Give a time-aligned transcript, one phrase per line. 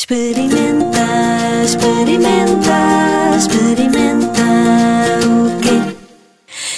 [0.00, 1.06] Experimenta,
[1.62, 4.46] experimenta, experimenta
[5.26, 5.94] o quê?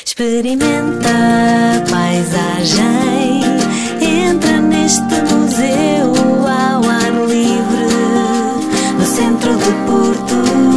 [0.05, 3.43] Experimenta a paisagem.
[4.01, 6.13] Entra neste museu
[6.49, 7.87] ao ar livre,
[8.99, 10.72] no centro de Portugal.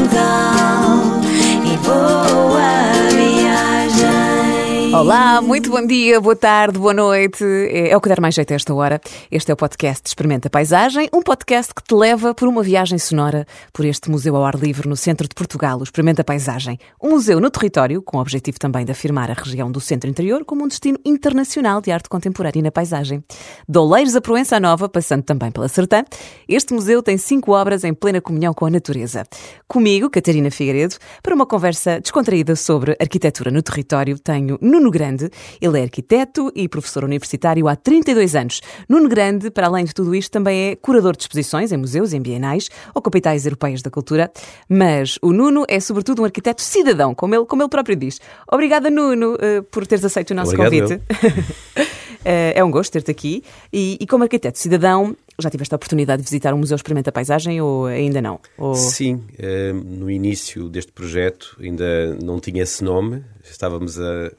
[5.44, 7.44] Muito bom dia, boa tarde, boa noite.
[7.44, 9.00] É é o que der mais jeito a esta hora.
[9.32, 13.46] Este é o podcast Experimenta Paisagem, um podcast que te leva por uma viagem sonora
[13.72, 16.78] por este museu ao ar livre no centro de Portugal, o Experimenta Paisagem.
[17.02, 20.44] Um museu no território, com o objetivo também de afirmar a região do centro interior
[20.44, 23.24] como um destino internacional de arte contemporânea na paisagem.
[23.68, 26.04] De Oleiros a Proença Nova, passando também pela Sertã,
[26.50, 29.24] este museu tem cinco obras em plena comunhão com a natureza.
[29.68, 35.25] Comigo, Catarina Figueiredo, para uma conversa descontraída sobre arquitetura no território, tenho Nuno Grande.
[35.62, 38.62] Ele é arquiteto e professor universitário há 32 anos.
[38.88, 42.22] Nuno Grande, para além de tudo isto, também é curador de exposições em museus, em
[42.22, 44.32] bienais ou capitais europeias da cultura.
[44.70, 48.20] Mas o Nuno é, sobretudo, um arquiteto cidadão, como ele, como ele próprio diz.
[48.52, 51.96] Obrigada, Nuno, eh, por teres aceito o nosso Obrigado, convite.
[52.26, 53.44] Eh, é um gosto ter-te aqui.
[53.72, 57.62] E, e como arquiteto cidadão, já tiveste a oportunidade de visitar um museu Experimenta Paisagem
[57.62, 58.40] ou ainda não?
[58.58, 58.74] Ou...
[58.74, 63.24] Sim, eh, no início deste projeto ainda não tinha esse nome.
[63.44, 64.32] Estávamos a.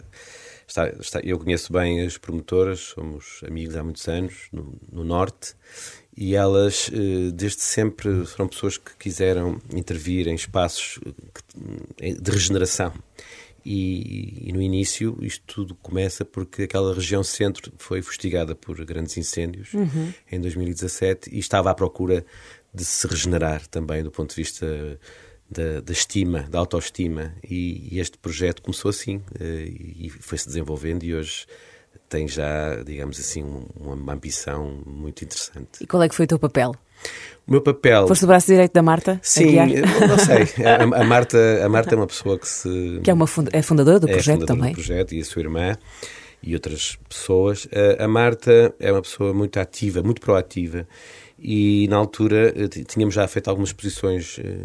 [0.67, 5.55] está- está- eu conheço bem as promotoras, somos amigos há muitos anos no, no Norte
[6.17, 12.31] e elas, eh, desde sempre, foram pessoas que quiseram intervir em espaços eh, que- de
[12.31, 12.93] regeneração.
[13.69, 19.17] E, e no início isto tudo começa porque aquela região centro foi fustigada por grandes
[19.17, 19.71] incêndios
[20.31, 22.25] em 2017 e estava à procura
[22.73, 25.01] de se regenerar também do ponto de vista
[25.51, 27.33] da, da estima, da autoestima.
[27.49, 31.47] E, e este projeto começou assim eh, e foi-se desenvolvendo e hoje
[32.09, 35.83] tem já, digamos assim, um- uma ambição muito interessante.
[35.83, 36.73] E qual é que foi o teu papel?
[37.47, 38.07] O meu papel.
[38.09, 39.21] Foste o braço direito da Marta?
[39.23, 40.65] Sim, eu não sei.
[40.65, 43.01] A, a Marta, a Marta é uma pessoa que se.
[43.05, 44.73] Que é, uma funda- é fundadora do é projeto fundadora também.
[44.73, 45.77] do projeto e a sua irmã
[46.43, 47.69] e outras pessoas.
[48.01, 50.89] A, a Marta é uma pessoa muito ativa, muito proativa.
[51.39, 54.65] E na altura eh, tínhamos já feito algumas exposições eh,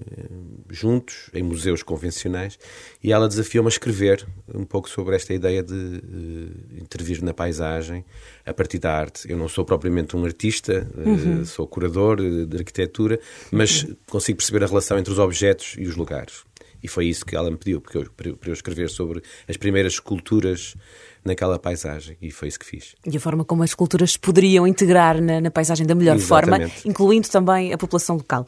[0.69, 2.57] juntos, em museus convencionais,
[3.03, 8.05] e ela desafiou-me a escrever um pouco sobre esta ideia de eh, intervir na paisagem
[8.45, 9.29] a partir da arte.
[9.29, 11.43] Eu não sou propriamente um artista, Uhum.
[11.43, 13.19] sou curador de arquitetura,
[13.51, 16.43] mas consigo perceber a relação entre os objetos e os lugares.
[16.83, 19.93] E foi isso que ela me pediu, porque eu- para eu escrever sobre as primeiras
[19.93, 20.75] esculturas
[21.23, 22.17] naquela paisagem.
[22.21, 22.95] E foi isso que fiz.
[23.05, 26.57] E a forma como as esculturas se poderiam integrar na, na paisagem da melhor forma,
[26.57, 26.87] Exatamente.
[26.87, 28.45] incluindo também a população local.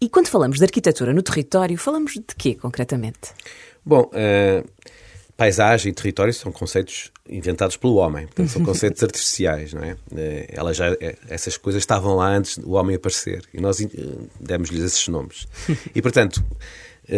[0.00, 3.32] E quando falamos de arquitetura no território, falamos de quê concretamente?
[3.84, 4.64] Bom, eh,
[5.36, 9.96] paisagem e território são conceitos inventados pelo homem, portanto, são conceitos artificiais, não é?
[10.14, 13.78] Eh, ela já, eh, essas coisas estavam lá antes do homem aparecer e nós
[14.38, 15.46] demos-lhes esses nomes.
[15.94, 16.44] E, portanto,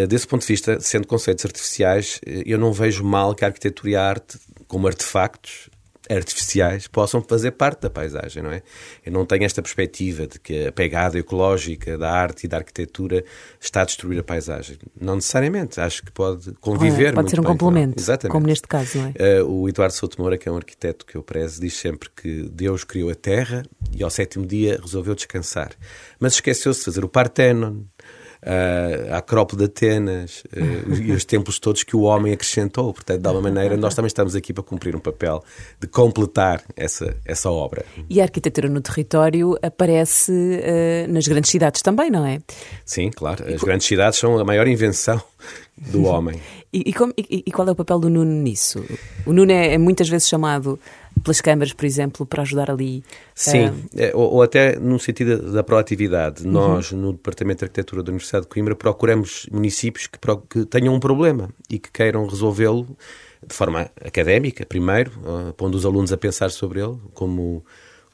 [0.06, 3.90] desse ponto de vista, sendo conceitos artificiais, eh, eu não vejo mal que a arquitetura
[3.90, 5.70] e a arte, como artefactos
[6.10, 8.62] artificiais, possam fazer parte da paisagem, não é?
[9.04, 13.24] Eu não tenho esta perspectiva de que a pegada ecológica da arte e da arquitetura
[13.60, 14.78] está a destruir a paisagem.
[15.00, 15.80] Não necessariamente.
[15.80, 18.32] Acho que pode conviver pode ser um bem complemento, Exatamente.
[18.32, 19.12] como neste caso, não é?
[19.14, 22.42] Eh, o Eduardo Souto Moura, que é um arquiteto que eu prezo, diz sempre que
[22.50, 23.62] Deus criou a Terra
[23.94, 25.70] e ao sétimo dia resolveu descansar.
[26.18, 30.60] Mas esqueceu-se de fazer o Partenon, eh, a Acrópole de Atenas eh,
[31.00, 32.92] e os templos todos que o homem acrescentou.
[32.92, 35.42] Portanto, de alguma maneira, nós também estamos aqui para cumprir um papel
[35.80, 37.84] de completar essa, essa obra.
[38.10, 40.32] E a arquitetura no território aparece
[40.62, 42.40] eh, nas grandes cidades também, não é?
[42.84, 43.44] Sim, claro.
[43.52, 45.22] As grandes cidades são a maior invenção
[45.76, 46.40] do homem.
[46.72, 48.82] E, e como- e- e qual é o papel do Nuno nisso?
[49.26, 50.80] O Nuno é, é muitas vezes chamado
[51.22, 53.02] pelas câmaras, por exemplo, para ajudar ali.
[53.34, 56.46] Sim, eh, é, ou, ou até no sentido da, da proatividade.
[56.46, 60.18] Nós, no Departamento de Arquitetura da Universidade de Coimbra, procuramos municípios que,
[60.48, 62.96] que tenham um problema e que queiram resolvê-lo
[63.46, 67.64] de forma académica, primeiro, ah, pondo os alunos a pensar sobre ele, como,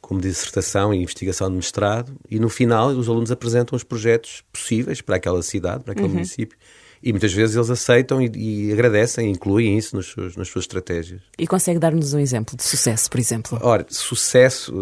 [0.01, 5.01] como dissertação e investigação de mestrado, e no final os alunos apresentam os projetos possíveis
[5.01, 6.57] para aquela cidade, para aquele município.
[7.03, 8.31] E muitas vezes eles aceitam e,
[8.69, 11.21] e agradecem, incluem isso nos seus- nas suas estratégias.
[11.39, 13.59] E consegue dar-nos um exemplo de sucesso, por exemplo?
[13.63, 14.75] Ora, sucesso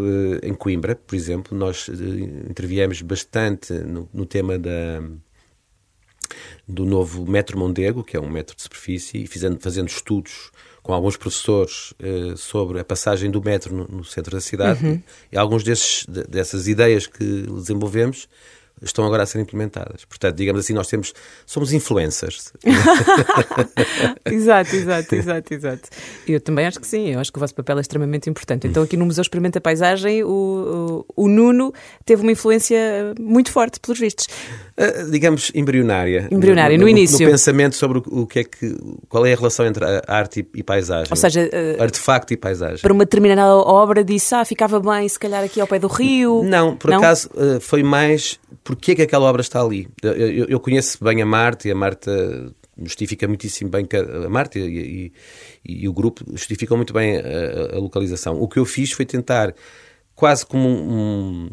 [0.42, 1.92] eh, em Coimbra, por exemplo, nós eh,
[2.50, 5.02] interviemos bastante no, no tema da,
[6.66, 10.50] do novo Metro Mondego, que é um metro de superfície, e fazendo, fazendo estudos
[10.82, 15.02] com alguns professores eh, sobre a passagem do metro no, no centro da cidade.
[15.30, 18.28] E alguns desses, de- dessas ideias que desenvolvemos
[18.82, 20.04] estão agora a ser implementadas.
[20.04, 21.14] Portanto, digamos assim, nós temos,
[21.46, 22.52] somos influencers.
[24.26, 25.88] exato, exato, exato, exato.
[26.26, 28.66] Eu também acho que sim, eu acho que o vosso papel é extremamente importante.
[28.66, 31.72] Então, aqui no Museu Experimenta Paisagem, o, o, o Nuno
[32.04, 34.28] teve uma influência muito forte, pelos vistos.
[34.78, 36.28] Uh, digamos, embrionária.
[36.30, 37.24] Embrionária, no, no, no, início.
[37.24, 38.76] No pensamento sobre o, que é que,
[39.08, 41.08] qual é a relação entre a arte e, e paisagem.
[41.10, 42.82] Ou seja, uh, artefacto e paisagem.
[42.82, 46.42] Para uma determinada obra disse, ah, ficava bem se calhar aqui ao pé do rio.
[46.44, 46.98] Não, por Não?
[46.98, 49.88] acaso uh, foi mais porque é que aquela obra está ali.
[50.02, 52.52] Eu, eu, eu conheço bem a Marta e a Marta
[52.82, 53.86] justifica muitíssimo bem
[54.24, 55.12] a Marta e,
[55.64, 58.40] e, e o grupo justificam muito bem a, a, localização.
[58.40, 59.54] O que eu fiz foi tentar,
[60.14, 61.50] quase como um, um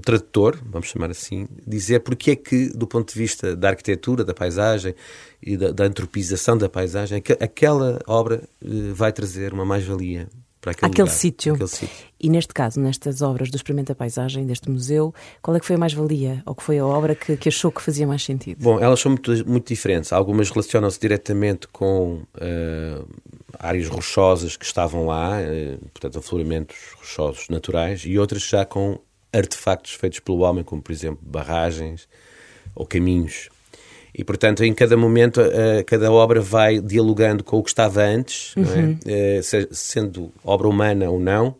[0.00, 4.34] tradutor, vamos chamar assim, dizer porque é que, do ponto de vista da arquitetura, da
[4.34, 4.94] paisagem
[5.42, 10.28] e da, da antropização da paisagem, aquela obra eh, vai trazer uma mais-valia
[10.62, 11.58] para aquele, aquele sítio.
[12.20, 15.12] E neste caso, nestas obras do Experimenta Paisagem, deste museu,
[15.42, 16.40] qual é que foi a mais-valia?
[16.46, 18.62] Ou que foi a obra que, que, achou que fazia mais sentido?
[18.62, 20.12] Bom, elas são muito, muito diferentes.
[20.12, 23.08] Algumas relacionam-se diretamente com uh,
[23.58, 29.00] áreas rochosas que estavam lá, uh, portanto, afloramentos rochosos naturais, e outras já com
[29.32, 32.08] artefactos feitos pelo homem, como, por exemplo, barragens
[32.74, 33.48] ou caminhos
[34.14, 38.54] e, portanto, em cada momento, uh, cada obra vai dialogando com o que estava antes,
[38.56, 38.60] é?
[38.60, 38.98] uhum.
[39.06, 39.40] é?
[39.40, 41.56] uh, sendo obra humana ou não,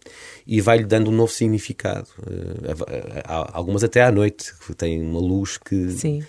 [0.46, 2.08] e vai-lhe dando um novo significado.
[2.19, 5.90] Uh, algumas até à noite, que têm uma luz que.
[5.92, 6.22] Sim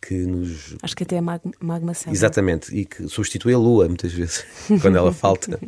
[0.00, 0.76] que nos.
[0.82, 4.44] Acho que até a magma, magma Exatamente, e que substitui a lua muitas vezes,
[4.80, 5.60] quando ela falta.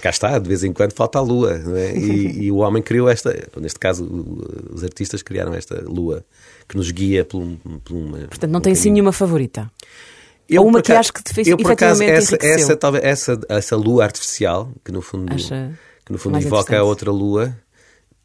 [0.00, 1.96] Cá está, de vez em quando falta a lua, é?
[1.96, 4.04] e, e, o homem criou esta, neste caso,
[4.72, 6.24] os artistas criaram esta lua
[6.68, 8.18] que nos guia por, um, por uma.
[8.18, 9.70] Portanto, não um tem assim nenhuma favorita.
[10.48, 13.40] Eu, Ou uma que acho que te fez eu, por acaso, essa, essa, talvez, essa,
[13.48, 17.56] essa lua artificial, que no fundo, que no fundo invoca a outra lua,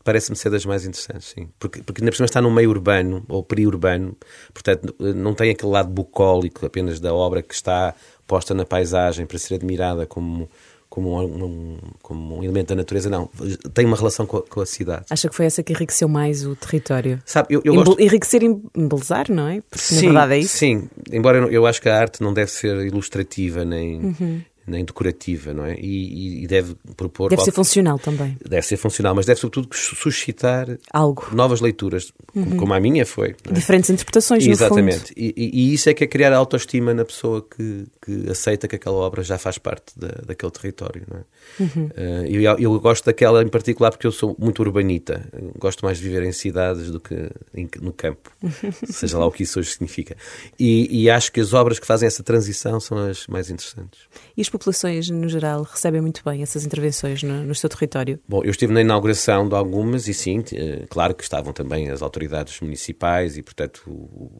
[0.04, 1.50] parece-me ser das mais interessantes, sim.
[1.60, 4.16] Porque, porque ainda por cima está num meio urbano, ou periurbano,
[4.54, 7.94] portanto não tem aquele lado bucólico apenas da obra que está
[8.28, 10.50] posta na paisagem para ser admirada como
[10.92, 13.30] como um, um, como um elemento da natureza, não.
[13.74, 15.06] Tem uma relação com a, com a, cidade.
[15.10, 17.22] Acha que foi essa que enriqueceu mais o território?
[17.26, 17.98] Sabe, eu, eu gosto...
[17.98, 19.62] Enriquecer e embelezar, não é?
[19.62, 20.58] Porque sim, na verdade é isso.
[20.58, 24.86] Sim, embora eu, eu acho que a arte não deve ser ilustrativa nem, uhum nem
[24.86, 25.76] decorativa, não é?
[25.76, 27.30] E, e deve propor.
[27.30, 28.38] Deve ser funcional também.
[28.48, 31.28] Deve ser funcional, mas deve sobretudo suscitar algo.
[31.34, 32.58] Novas leituras, uhum.
[32.58, 33.36] como, a minha foi.
[33.50, 33.52] É?
[33.52, 35.14] Diferentes interpretações, Exatamente.
[35.18, 38.98] E, e, isso é que é criar autoestima na pessoa que, que aceita que aquela
[38.98, 41.24] obra já faz parte da, daquele território, não é?
[41.60, 41.86] Uhum.
[41.86, 45.28] Uh, eu, eu gosto daquela em particular porque eu sou muito urbanita.
[45.58, 48.32] Gosto mais de viver em cidades do que em, no campo,
[48.86, 50.16] seja lá o que isso hoje significa.
[50.60, 54.02] E, e acho que as obras que fazem essa transição são as mais interessantes.
[54.38, 58.20] E as populações, no geral, recebem muito bem essas intervenções no, no seu território?
[58.28, 62.02] Bom, eu estive na inauguração de algumas e sim, eh, claro que estavam também as
[62.02, 63.82] autoridades municipais e, portanto,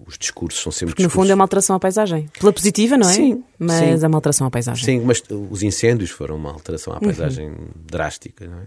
[0.06, 2.30] os discursos são sempre Porque, no fundo, é uma alteração à paisagem.
[2.40, 3.14] Pela positiva, não é?
[3.14, 3.44] Sim.
[3.58, 4.06] Mas sim.
[4.06, 4.84] é uma alteração à paisagem.
[4.84, 7.02] Sim, mas os incêndios foram uma alteração à uhum.
[7.02, 7.68] paisagem uhum.
[7.86, 8.66] drástica, não é?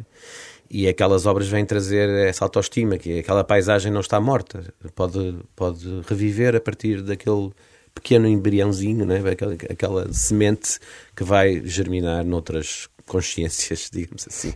[0.70, 4.64] E aquelas obras vêm trazer essa autoestima, que aquela paisagem não está morta,
[4.94, 7.52] pode, pode reviver a partir daquele
[7.94, 9.22] pequeno embriãozinho, né?
[9.30, 10.78] aquela, aquela semente
[11.14, 14.52] que vai germinar noutras consciências, digamos assim.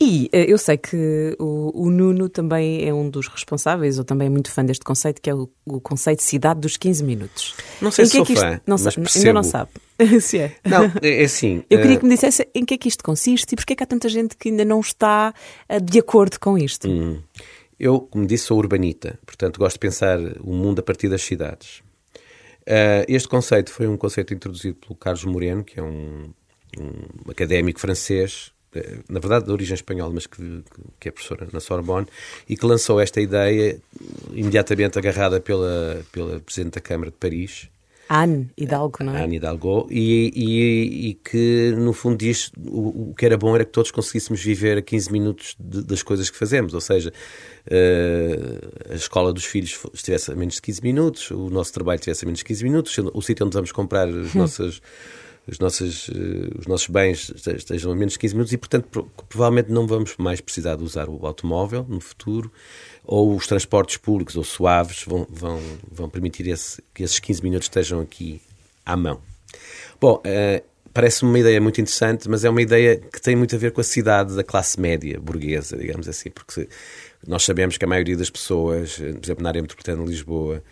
[0.00, 4.26] E eh, eu sei que o, o, Nuno também é um dos responsáveis, ou também
[4.26, 7.54] é muito fã deste conceito, que é o, o conceito de cidade dos 15 minutos.
[7.80, 9.70] Não sei em se é sou isto, fã, não mas sabe, Ainda não sabe
[10.20, 10.56] se é.
[10.64, 11.62] Não, é, é assim.
[11.70, 13.76] Eu queria eh, que me dissesse em que é que isto consiste e porque é
[13.76, 15.32] que há tanta gente que ainda não está
[15.68, 16.88] eh, de acordo com isto.
[16.88, 17.20] Hum.
[17.78, 21.82] Eu, como disse, sou urbanita, portanto gosto de pensar o mundo a partir das cidades.
[22.62, 26.32] Uh, este conceito foi um conceito introduzido pelo Carlos Moreno, que é um,
[26.78, 30.62] um académico francês, uh, na verdade de origem espanhola, mas que,
[31.00, 32.06] que, é professor na Sorbonne,
[32.48, 33.80] e que lançou esta ideia
[34.32, 37.68] imediatamente agarrada pela, pela Presidente da Câmara de Paris,
[38.08, 39.22] Anne Hidalgo, não é?
[39.22, 43.64] Anne Hidalgo, e, e, e, que no fundo diz o, o, que era bom era
[43.64, 47.12] que todos conseguíssemos viver a 15 minutos de, das coisas que fazemos, ou seja,
[47.66, 52.24] uh, a escola dos filhos estivesse a menos de 15 minutos, o nosso trabalho estivesse
[52.24, 54.82] a menos de 15 minutos, o sítio onde vamos comprar as nossas.
[55.46, 59.70] Os nossos, uh, os nossos bens estejam a menos de 15 minutos e, portanto, provavelmente
[59.70, 62.50] não vamos mais precisar de usar o automóvel no futuro
[63.04, 67.66] ou os transportes públicos ou suaves vão, vão, vão permitir esse, que esses 15 minutos
[67.66, 68.40] estejam aqui
[68.86, 69.20] à mão.
[70.00, 73.58] Bom, uh, parece-me uma ideia muito interessante, mas é uma ideia que tem muito a
[73.58, 76.68] ver com a cidade da classe média burguesa, digamos assim, porque
[77.26, 80.62] nós sabemos que a maioria das pessoas, por exemplo, na área metropolitana de Lisboa,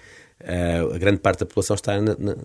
[0.42, 2.36] uh, a grande parte da população está na, na,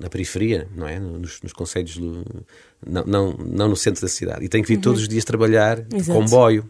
[0.00, 0.98] na periferia, não é?
[0.98, 2.24] Nos, nos conselhos, do,
[2.86, 4.44] não, não, não no centro da cidade.
[4.44, 4.82] E tem que vir uhum.
[4.82, 6.68] todos os dias trabalhar de comboio.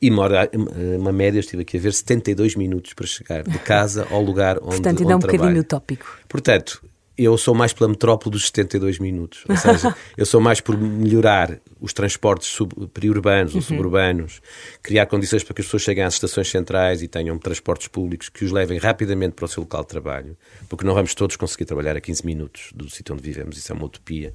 [0.00, 0.48] E mora,
[0.96, 4.76] uma média, estive aqui a ver, 72 minutos para chegar de casa ao lugar onde
[4.76, 5.60] Portanto, ainda é um onde bocadinho trabalho.
[5.60, 6.18] utópico.
[6.28, 6.82] Portanto,
[7.24, 9.44] eu sou mais pela metrópole dos 72 minutos.
[9.48, 14.40] Ou seja, eu sou mais por melhorar os transportes sub- periurbanos ou suburbanos,
[14.82, 18.44] criar condições para que as pessoas cheguem às estações centrais e tenham transportes públicos que
[18.44, 20.36] os levem rapidamente para o seu local de trabalho,
[20.68, 23.74] porque não vamos todos conseguir trabalhar a 15 minutos do sítio onde vivemos, isso é
[23.74, 24.34] uma utopia.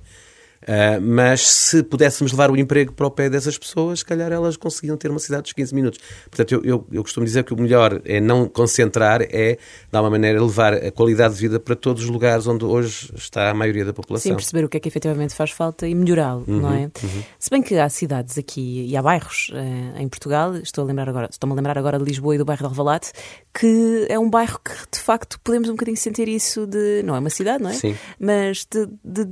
[0.67, 4.55] Ah, mas se pudéssemos levar o emprego para o pé dessas pessoas, se calhar elas
[4.57, 5.99] conseguiam ter uma cidade dos 15 minutos.
[6.29, 9.59] Portanto, eu, eu, eu costumo dizer que o melhor é não concentrar, é, de
[9.97, 13.53] alguma maneira, levar a qualidade de vida para todos os lugares onde hoje está a
[13.53, 14.35] maioria da Sim, população.
[14.35, 16.91] perceber o que é que efetivamente faz falta e melhorá-lo, não Uhum, é?
[17.39, 21.09] Se bem que há cidades aqui e há bairros eh, em Portugal, estou a lembrar
[21.09, 23.11] agora, estou-me a lembrar agora de Lisboa e do bairro de Alvalade,
[23.53, 27.19] que é um bairro que de facto podemos um bocadinho sentir isso de, não é
[27.19, 27.73] uma cidade, não é?
[27.73, 27.95] Sim.
[28.19, 29.29] Mas de, de-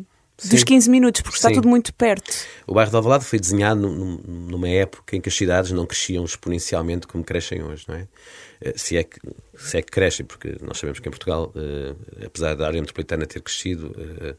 [0.50, 0.66] dos Sim.
[0.66, 1.56] 15 minutos, porque está Sim.
[1.56, 2.32] tudo muito perto.
[2.68, 3.96] O bairro de Alvalade foi desenhado num-
[4.26, 8.08] num- numa época em que as cidades não cresciam exponencialmente como crescem hoje, não é?
[8.62, 9.20] Eh, Se é que,
[9.58, 13.26] se é que crescem, porque nós sabemos que em Portugal, eh, apesar da área metropolitana
[13.26, 14.36] ter crescido eh,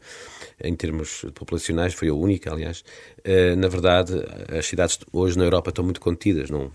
[0.67, 2.83] em termos populacionais, foi a única, aliás,
[3.23, 4.13] eh, na verdade,
[4.57, 6.71] as cidades hoje na Europa estão muito contidas, não,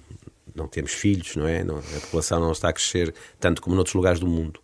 [0.58, 1.64] não temos filhos, não é?
[1.64, 4.60] Não- a população não está a crescer tanto como noutros lugares do mundo.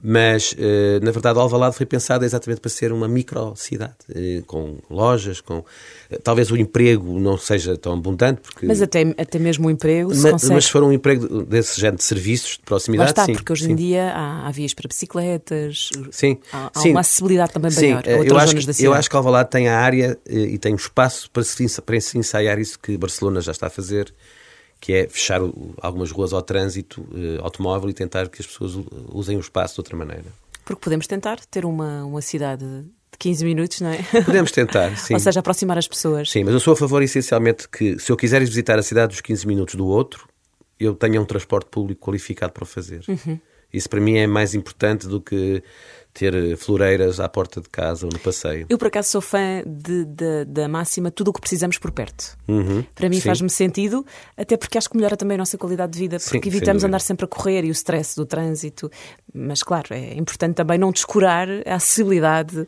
[0.00, 5.40] Mas, eh, na verdade, Alvalade foi pensada exatamente para ser uma microcidade, eh, com lojas,
[5.40, 5.64] com...
[6.08, 8.64] eh, Talvez o emprego não seja tão abundante, porque...
[8.64, 10.54] Mas até, até mesmo o emprego se Ma- consegue.
[10.54, 13.32] mas se for um emprego desse género de serviços, de Lá proximidade, está, sim.
[13.32, 13.72] porque hoje sim.
[13.72, 16.90] em dia há, há vias para bicicletas, Sim, há, há sim.
[16.92, 18.86] uma acessibilidade também maior a eh, outras eu acho, zonas da cidade.
[18.86, 22.16] eu acho que Alvalade tem a área e tem o espaço para se, para se
[22.16, 24.14] ensaiar isso que Barcelona já está a fazer,
[24.80, 28.74] que é fechar o- algumas ruas ao trânsito eh, automóvel e tentar que as pessoas
[29.12, 30.26] usem o espaço de outra maneira.
[30.64, 33.98] Porque podemos tentar ter uma, uma cidade de 15 minutos, não é?
[34.24, 35.14] Podemos tentar, sim.
[35.14, 36.30] Ou seja, aproximar as pessoas.
[36.30, 39.08] Sim, mas eu sou a favor essencialmente que se eu quiser ir visitar a cidade
[39.12, 40.28] dos 15 minutos do outro,
[40.78, 43.02] eu tenha um transporte público qualificado para o fazer.
[43.08, 43.40] Uhum.
[43.72, 45.62] Isso para mim é mais importante do que
[46.14, 48.66] ter floreiras à porta de casa ou no passeio.
[48.68, 52.36] Eu, por acaso, sou fã de- de- da máxima tudo o que precisamos por perto.
[52.48, 53.28] Uhum, Para mim sim.
[53.28, 54.04] faz-me sentido,
[54.36, 56.82] até porque acho que melhora também a nossa qualidade de vida, Sim, porque sem evitamos
[56.82, 58.90] andar sempre a correr e o stress do trânsito.
[59.32, 62.66] Mas, claro, é importante também não descurar a acessibilidade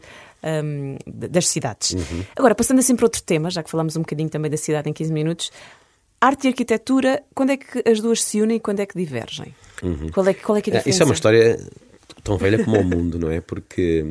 [0.64, 1.92] hum, das cidades.
[1.92, 2.24] Uhum.
[2.36, 4.92] Agora, passando assim para outro tema, já que falamos um bocadinho também da cidade em
[4.92, 5.50] 15 minutos,
[6.20, 9.54] arte e arquitetura, quando é que as duas se unem e quando é que divergem?
[10.12, 10.90] Qual, é, qual é que é a diferença?
[10.90, 11.58] Isso é uma história
[12.22, 13.40] tão velha como o mundo, não é?
[13.40, 14.04] Porque,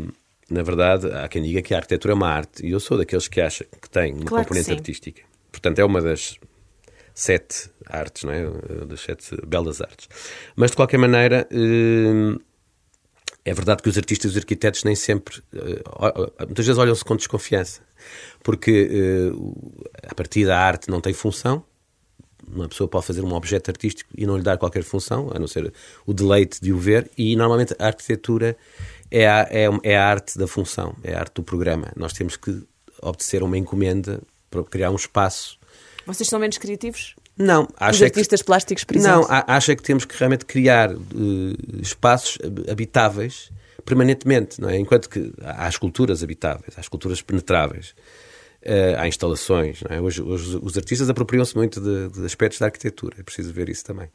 [0.49, 2.65] na verdade, há quem diga que a arquitetura é uma arte.
[2.65, 5.21] E eu sou daqueles que acham que tem uma Claro componente artística.
[5.51, 6.39] Portanto, é uma das
[7.13, 8.49] sete artes, não é?
[8.85, 10.07] Das sete belas artes.
[10.55, 12.37] Mas, de qualquer maneira, hum,
[13.45, 17.15] é verdade que os artistas e os arquitetos nem sempre, eh, muitas vezes olham-se com
[17.15, 17.81] desconfiança,
[18.43, 21.63] porque eh, a partir da arte não tem função,
[22.53, 25.48] uma pessoa pode fazer um objeto artístico e não lhe dar qualquer função, a não
[25.48, 25.72] ser
[26.06, 28.58] o deleite de o ver, e normalmente a arquitetura
[29.12, 31.91] é a, é, é a arte da função, é a arte do programa.
[31.96, 32.62] Nós temos que
[33.01, 35.58] obedecer a uma encomenda para criar um espaço.
[36.06, 37.15] Vocês são menos criativos?
[37.38, 39.27] Não, Os acho é que artistas plásticos, por não, exemplo?
[39.29, 40.96] a- acho é que temos que realmente criar eh,
[41.82, 43.50] espaços hab- habitáveis
[43.86, 44.77] permanentemente, não é?
[44.77, 47.96] Enquanto que há esculturas habitáveis, há esculturas penetráveis,
[48.97, 50.01] há instalações, é?
[50.01, 53.85] Hoje, hoje os artistas apropriam-se muito de, de aspectos da arquitetura, é preciso ver isso
[53.85, 54.09] também.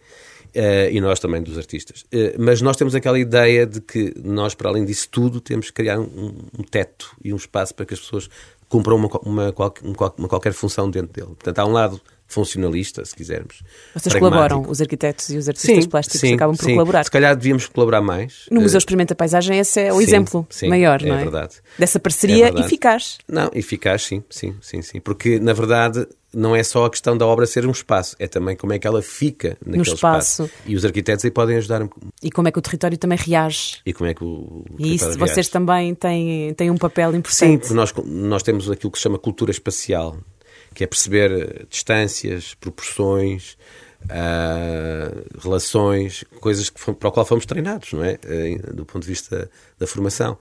[0.55, 2.05] Eh, e nós também dos artistas.
[2.13, 5.73] Eh, mas nós temos aquela ideia de que nós, para além disso tudo, temos que
[5.73, 8.29] criar um, um teto e um espaço para que as pessoas
[8.69, 9.49] cumpram uma, uma,
[9.83, 11.35] um qual- uma qualquer função dentro dele.
[11.35, 13.63] Portanto, há um lado funcionalista, se quisermos.
[13.95, 14.21] Vocês pragmático.
[14.49, 16.73] colaboram, os arquitetos e os artistas plásticos acabam por sim.
[16.73, 17.05] colaborar.
[17.05, 18.47] Se calhar devíamos colaborar mais.
[18.51, 21.23] No Museu Eh, Experimenta Paisagem, esse é o sim, exemplo sim, maior, é não é?
[21.23, 21.57] verdade.
[21.79, 22.67] Dessa É parceria verdade.
[22.67, 23.19] eficaz.
[23.29, 25.01] Não, eficaz, sim, sim, sim, sim.
[25.01, 28.57] Porque, na verdade, não é só a questão da obra ser um espaço, é também
[28.57, 30.51] como é que ela fica naquele espaço.
[30.67, 31.89] E os arquitetos aí podem ajudar um-
[32.23, 33.77] E como é que o território também reage.
[33.87, 34.65] E como é que o.
[34.79, 35.51] E isso território vocês reage.
[35.51, 37.59] também têm, têm um papel Sim, importante.
[37.61, 40.17] porque nós, nós temos aquilo que se chama cultura espacial,
[40.75, 43.57] que é perceber eh, distâncias, proporções,
[44.11, 45.11] ah,
[45.43, 48.19] relações, coisas que, para o qual fomos treinados, não é?
[48.25, 50.37] Eh, Do ponto de vista da formação.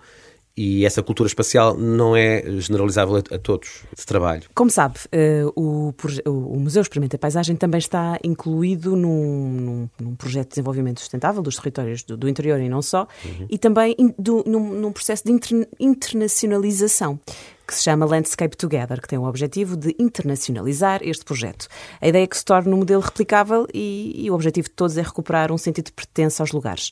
[0.55, 4.43] E essa cultura espacial não é generalizável a, a todos de trabalho.
[4.53, 5.91] Como sabe, eh, o,
[6.59, 12.15] Museu Experimenta Paisagem também está incluído num, num- projeto de desenvolvimento sustentável dos territórios do,
[12.15, 13.07] do interior e não só,
[13.49, 17.19] e também in- do- num, num processo de inter- internacionalização
[17.73, 21.67] que se chama Landscape Together, que tem o objetivo de internacionalizar este projeto.
[21.99, 24.97] A ideia é que se torne um modelo replicável e, e o objetivo de todos
[24.97, 26.91] é recuperar um sentido de pertença aos lugares.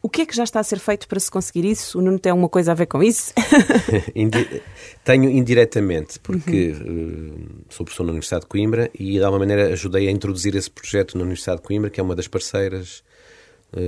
[0.00, 1.98] O que é que já está a ser feito para se conseguir isso?
[1.98, 3.32] O Nuno tem alguma coisa a ver com isso?
[5.04, 7.36] Tenho indiretamente, porque Uhum.
[7.36, 10.70] uh, sou professor na Universidade de Coimbra e de alguma maneira ajudei a introduzir esse
[10.70, 13.04] projeto na Universidade de Coimbra, que é uma das parceiras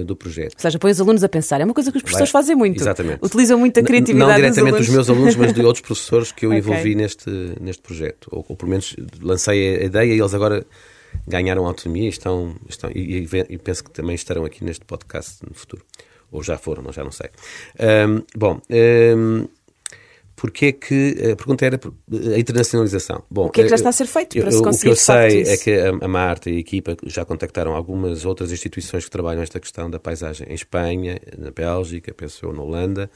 [0.06, 0.54] do projeto.
[0.54, 1.60] Ou seja, põe os alunos a pensar.
[1.60, 2.80] É uma coisa que os professores Vai- fazem muito.
[2.80, 3.18] Exatamente.
[3.22, 6.50] Utilizam muito a criatividade Não diretamente dos meus alunos, mas de outros professores que eu
[6.56, 6.58] Ok.
[6.58, 7.28] envolvi neste,
[7.60, 8.28] neste projeto.
[8.32, 10.64] Ou, ou pelo menos lancei a ideia e eles agora
[11.28, 15.54] ganharam autonomia e, estão, estão, e, e penso que também estarão aqui neste podcast no
[15.54, 15.82] futuro.
[16.32, 17.28] Ou já foram, já não sei.
[17.78, 19.46] Ahm, bom, ahm,
[20.36, 21.30] porque é que.
[21.32, 21.94] A pergunta era por-
[22.34, 23.22] a internacionalização.
[23.30, 24.60] Bom, O que é que já eu- está a ser feito para eu- se O
[24.62, 25.50] que conseguir eu sei isso?
[25.52, 29.42] é que a, a Marta e a equipa já contactaram algumas outras instituições que trabalham
[29.42, 33.10] esta questão da paisagem em Espanha, na Bélgica, penso eu, na Holanda.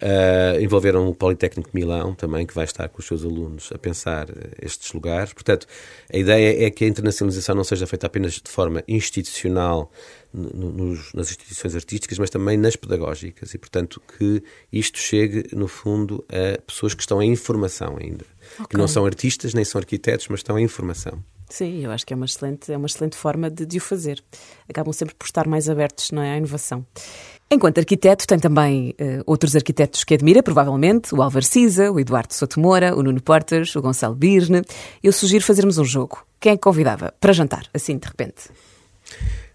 [0.00, 3.78] Ah, envolveram o Politécnico de Milão também, que vai estar com os seus alunos a
[3.78, 5.32] pensar eh, estes lugares.
[5.32, 5.66] Portanto,
[6.12, 9.90] a ideia é que a internacionalização não seja feita apenas de forma institucional
[10.32, 13.52] nos- nas instituições artísticas, mas também nas pedagógicas.
[13.54, 18.24] E, portanto, que isto chegue, no fundo, a pessoas que estão em informação ainda.
[18.68, 21.22] Que não são artistas, nem são arquitetos, mas estão em informação.
[21.48, 24.22] Sim, eu acho que é uma excelente, é uma excelente forma de, de o fazer.
[24.68, 26.86] Acabam sempre por estar mais abertos não é, à inovação.
[27.50, 32.32] Enquanto arquiteto, tem também eh, outros arquitetos que admira, provavelmente, o Álvaro Siza, o Eduardo
[32.32, 34.62] Sotomora, o Nuno Portas, o Gonçalo Birne.
[35.02, 36.24] Eu sugiro fazermos um jogo.
[36.40, 38.44] Quem é que convidava para jantar, assim, de repente?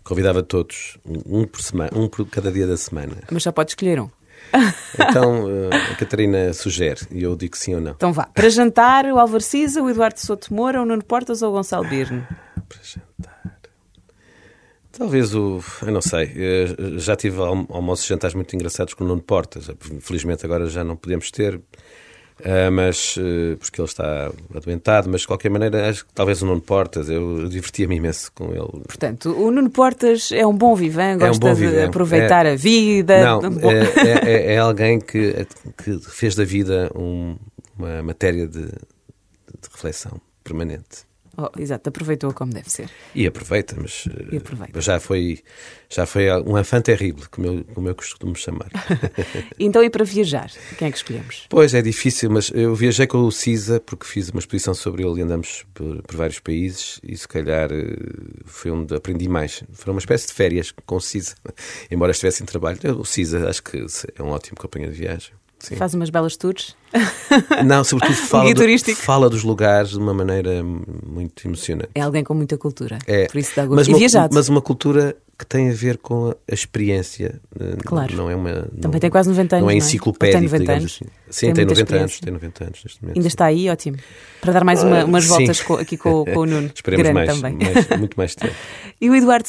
[0.08, 3.18] Convidava todos, um por, semana, um por cada dia da semana.
[3.30, 4.10] Mas só pode escolher um.
[4.94, 7.92] Então, eh, a Catarina sugere, e eu digo sim ou não.
[7.92, 8.26] Então vá.
[8.28, 12.24] Para jantar, o Álvaro Siza, o Eduardo Sotomora, o Nuno Portas ou o Gonçalo Birne?
[12.70, 13.60] Para jantar.
[14.92, 15.62] Talvez o.
[15.82, 16.32] Eu não sei.
[16.36, 16.66] eh,
[16.98, 19.70] Já tive alm- almoços e jantares muito engraçados com o Nuno Portas.
[20.00, 21.60] Felizmente agora já não podemos ter,
[22.44, 23.16] eh, mas.
[23.18, 25.10] eh, porque ele está adoentado.
[25.10, 27.10] Mas de qualquer maneira, acho que talvez o Nuno Portas.
[27.10, 28.84] Eu divertia-me imenso com ele.
[28.88, 31.86] Portanto, o Nuno Portas é um bom vivan, um gosta bom de vivan.
[31.88, 33.24] aproveitar É- a vida.
[33.24, 35.46] Não, Bom- é, é- é- é alguém que,
[35.84, 37.36] que fez da vida um-
[37.78, 41.06] uma matéria de, de reflexão permanente.
[41.40, 42.90] Oh, exato, aproveitou como deve ser.
[43.14, 44.82] E aproveita, mas eh, E aproveita.
[44.82, 45.44] já foi
[45.90, 48.70] já foi um enfant terrível, como eu, como eu costumo chamar.
[49.60, 50.52] Então, e para viajar?
[50.78, 51.46] Quem é que escolhemos?
[51.50, 55.20] pois é difícil, mas eu viajei com o Cisa porque fiz uma exposição sobre ele
[55.20, 57.96] e andamos por, por vários países e se calhar eh,
[58.46, 59.64] foi onde aprendi mais.
[59.74, 61.36] Foi uma espécie de férias com o Cisa,
[61.92, 62.80] embora estivesse em trabalho.
[63.00, 63.78] O Cisa acho que
[64.16, 65.32] é um ótimo companheiro de viagem.
[65.60, 65.76] Sim.
[65.76, 66.76] Faz umas belas tours?
[67.66, 71.90] Não, sobretudo fala, do- fala dos lugares de uma maneira muito emocionante.
[71.96, 73.00] É alguém com muita cultura.
[73.08, 73.78] É, Por isso dá gosto.
[73.78, 74.34] mas e uma, viajado.
[74.36, 77.42] mas uma cultura que tem a ver com a experiência.
[77.60, 78.16] eh, Claro.
[78.16, 78.52] Não é uma.
[78.54, 79.64] Também não- tem quase 90 anos.
[79.66, 80.94] Não é enciclopédico, tem 90 digamos anos.
[80.96, 81.06] assim.
[81.30, 83.18] Sim, Tem tem, muita 90 anos, tem 90 anos neste momento.
[83.18, 83.98] Ainda está aí, ótimo.
[84.42, 85.30] Para dar mais uma- umas Sim.
[85.30, 86.72] voltas co- aqui com, com o Nuno.
[86.74, 87.58] Esperemos Grande mais, também.
[87.74, 88.54] mais- muito mais tempo.
[89.02, 89.48] E o Eduardo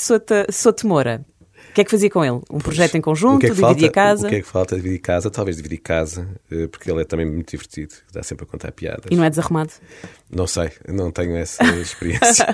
[0.51, 1.25] Sotomora?
[1.71, 2.41] O que é que fazia com ele?
[2.51, 3.45] Um projeto em O conjunto?
[3.47, 3.91] é falta?
[3.91, 4.27] casa?
[4.27, 4.77] O que é que falta?
[4.77, 8.47] Dividir casa, talvez dividir casa, eh, porque ele é também muito divertido, dá sempre a
[8.49, 9.05] contar piadas.
[9.11, 9.71] E não é desarrumado?
[10.31, 12.47] Não sei, não tenho essa experiência.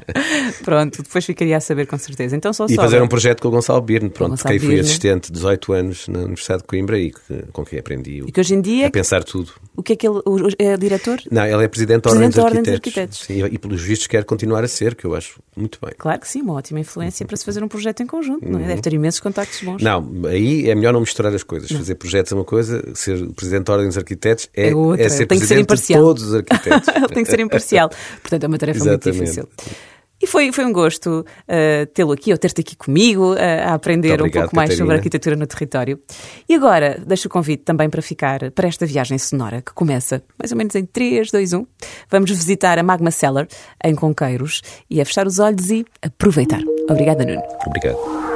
[0.64, 2.36] Pronto, depois ficaria a saber com certeza.
[2.36, 5.72] Então só E fazer um projeto com o Gonçalo Birne, pronto, aí fui assistente 18
[5.72, 7.12] anos na Universidade de Coimbra e
[7.52, 9.52] com quem aprendi o- E que hoje em dia, a pensar tudo.
[9.76, 10.20] o que é que ele
[10.58, 11.20] é diretor?
[11.30, 13.20] Não, ela é presidente da Ordem Presidente dos da Ordem dos Arquitetos.
[13.22, 13.48] Arquitetos.
[13.50, 15.92] Sim, e, pelos vistos quer continuar a ser, que eu acho muito bem.
[15.98, 18.68] Claro que sim, uma ótima influência para se fazer um projeto em conjunto, não é?
[18.68, 19.82] Deve ter imensos contactos bons.
[19.82, 21.70] Não, aí é melhor não misturar as coisas.
[21.70, 25.08] Fazer projetos é uma coisa, ser presidente da Ordem dos Arquitetos é, É outra.
[25.08, 26.02] ser Tem que ser presidente de imparcial.
[26.02, 26.88] todos os arquitetos.
[26.94, 27.90] Ele tem que ser imparcial.
[28.20, 29.20] Portanto, é uma tarefa muito Exatamente.
[29.20, 29.48] difícil.
[30.22, 34.08] E foi, foi um gosto uh, tê-lo aqui, ou ter-te aqui comigo, uh, a aprender
[34.08, 34.94] Muito um obrigado, pouco mais sobre Catarina.
[34.94, 35.98] a arquitetura no território.
[36.46, 40.52] E agora, deixo o convite também para ficar para esta viagem sonora, que começa mais
[40.52, 41.66] ou menos em 3, 2, 1.
[42.10, 43.48] Vamos visitar a Magma Cellar,
[43.82, 44.60] em Conqueiros,
[44.90, 46.60] e a fechar os olhos e aproveitar.
[46.90, 47.40] Obrigada, Nuno.
[47.66, 48.29] Obrigado.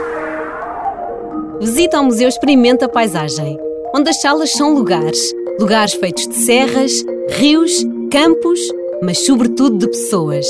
[1.65, 3.59] Visita ao Museu Experimenta Paisagem,
[3.97, 5.33] onde as salas são lugares.
[5.59, 6.93] Lugares feitos de serras,
[7.39, 8.61] rios, campos,
[9.03, 10.47] mas sobretudo de pessoas.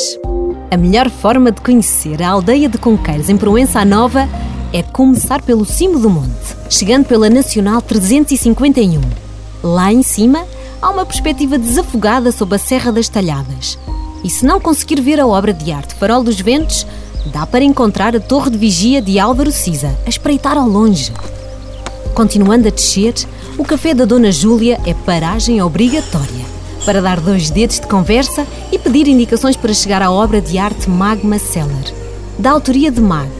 [0.73, 4.29] A melhor forma de conhecer a aldeia de Conqueiros em Proença Nova
[4.73, 9.01] é começar pelo cimo do monte, chegando pela Nacional 351.
[9.63, 10.45] Lá em cima,
[10.83, 13.79] há uma perspectiva desafogada sob a Serra das Talhadas.
[14.25, 16.85] E se não conseguir ver a obra de arte Farol dos Ventos,
[17.27, 21.13] dá para encontrar a Torre de Vigia de Álvaro Siza, a espreitar ao longe.
[22.15, 23.15] Continuando a descer,
[23.59, 26.45] o café da Dona Júlia é paragem obrigatória
[26.85, 30.89] para dar dois dedos de conversa e pedir indicações para chegar à obra de arte
[30.89, 31.85] Magma Cellar.
[32.39, 33.31] Da autoria de Mag,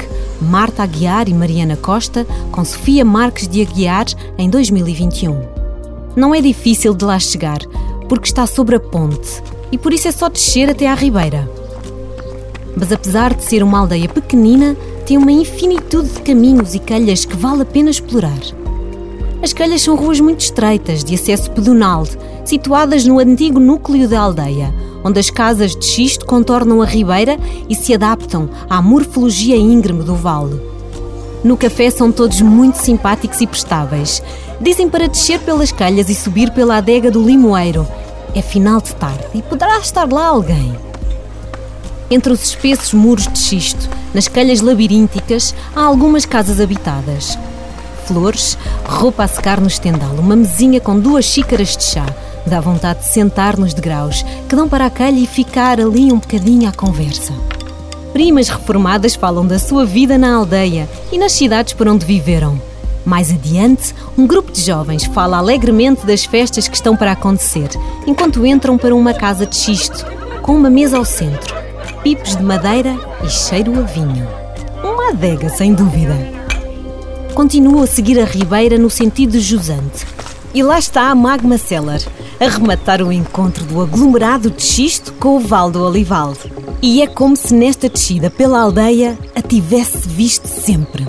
[0.41, 4.07] Marta Aguiar e Mariana Costa, com Sofia Marques de Aguiar,
[4.39, 5.41] em 2021.
[6.17, 7.59] Não é difícil de lá chegar,
[8.09, 11.51] porque está sobre a ponte e por isso é só descer até à ribeira.
[12.77, 17.37] Mas apesar de ser uma aldeia pequenina, tem uma infinitude de caminhos e calhas que
[17.37, 18.41] vale a pena explorar.
[19.43, 22.05] As calhas são ruas muito estreitas, de acesso pedonal,
[22.45, 24.73] situadas no antigo núcleo da aldeia,
[25.05, 30.15] onde as casas de xisto contornam a ribeira e se adaptam à morfologia íngreme do
[30.15, 30.59] vale.
[31.45, 34.23] No café são todos muito simpáticos e prestáveis.
[34.59, 37.87] Dizem para descer pelas calhas e subir pela adega do Limoeiro.
[38.35, 40.75] É final de tarde e poderá estar lá alguém.
[42.11, 47.39] Entre os espessos muros de xisto, nas calhas labirínticas, há algumas casas habitadas.
[48.07, 52.07] Flores, roupa a secar no estendal, uma mesinha com duas xícaras de chá,
[52.47, 56.19] Dá vontade de sentar nos degraus que dão para a calha e ficar ali um
[56.19, 57.33] bocadinho à conversa.
[58.13, 62.61] Primas reformadas falam da sua vida na aldeia e nas cidades por onde viveram.
[63.05, 67.69] Mais adiante, um grupo de jovens fala alegremente das festas que estão para acontecer,
[68.07, 70.07] enquanto entram para uma casa de xisto,
[70.43, 71.55] com uma mesa ao centro,
[72.05, 74.29] pipos de madeira e cheiro a vinho.
[74.83, 76.15] Uma adega, sem dúvida.
[77.33, 80.07] Continuo a seguir a ribeira no sentido jusante.
[80.53, 82.03] E lá está a Magma Cellar,
[82.39, 86.37] a rematar o encontro do aglomerado de xisto com o Val do Olival.
[86.83, 91.09] E é como se nesta descida pela aldeia a tivesse visto sempre.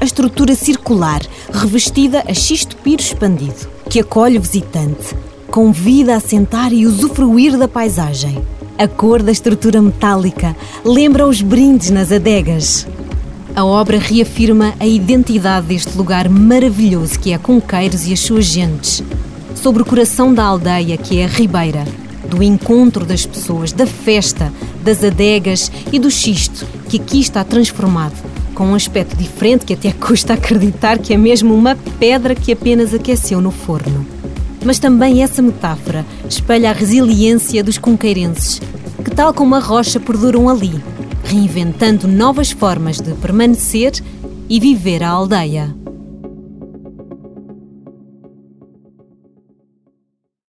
[0.00, 5.12] A estrutura circular, revestida a xisto piro expandido, que acolhe o visitante,
[5.50, 8.40] convida a sentar e usufruir da paisagem.
[8.78, 12.86] A cor da estrutura metálica lembra os brindes nas adegas.
[13.54, 19.02] A obra reafirma a identidade deste lugar maravilhoso que é Conqueiros e as suas gentes,
[19.54, 21.84] sobre o coração da aldeia, que é a Ribeira,
[22.28, 28.22] do encontro das pessoas, da festa, das adegas e do xisto, que aqui está transformado,
[28.54, 32.92] com um aspecto diferente que até custa acreditar que é mesmo uma pedra que apenas
[32.92, 34.15] aqueceu no forno.
[34.66, 38.60] Mas também essa metáfora espelha a resiliência dos conqueirenses,
[39.04, 40.82] que, tal como a rocha, perduram ali,
[41.22, 43.92] reinventando novas formas de permanecer
[44.48, 45.72] e viver a aldeia.